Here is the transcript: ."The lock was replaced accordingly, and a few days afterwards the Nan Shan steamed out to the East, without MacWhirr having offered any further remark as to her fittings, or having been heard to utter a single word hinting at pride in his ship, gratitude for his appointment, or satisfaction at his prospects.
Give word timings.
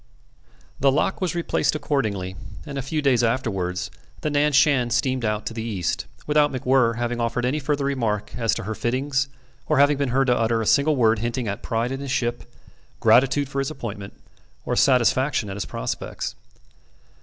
."The 0.79 0.91
lock 0.91 1.21
was 1.21 1.35
replaced 1.35 1.75
accordingly, 1.75 2.35
and 2.65 2.75
a 2.79 2.81
few 2.81 3.03
days 3.03 3.23
afterwards 3.23 3.91
the 4.21 4.31
Nan 4.31 4.51
Shan 4.51 4.89
steamed 4.89 5.23
out 5.23 5.45
to 5.45 5.53
the 5.53 5.61
East, 5.61 6.07
without 6.25 6.51
MacWhirr 6.51 6.95
having 6.97 7.21
offered 7.21 7.45
any 7.45 7.59
further 7.59 7.85
remark 7.85 8.33
as 8.35 8.55
to 8.55 8.63
her 8.63 8.73
fittings, 8.73 9.27
or 9.67 9.77
having 9.77 9.97
been 9.97 10.09
heard 10.09 10.25
to 10.25 10.35
utter 10.35 10.59
a 10.59 10.65
single 10.65 10.95
word 10.95 11.19
hinting 11.19 11.47
at 11.47 11.61
pride 11.61 11.91
in 11.91 11.99
his 11.99 12.09
ship, 12.09 12.51
gratitude 12.99 13.47
for 13.47 13.59
his 13.59 13.69
appointment, 13.69 14.19
or 14.65 14.75
satisfaction 14.75 15.51
at 15.51 15.55
his 15.55 15.65
prospects. 15.65 16.33